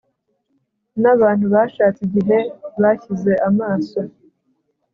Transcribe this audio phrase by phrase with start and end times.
[1.01, 2.37] n'abantu bashatse igihe
[2.81, 3.99] bashyize amaso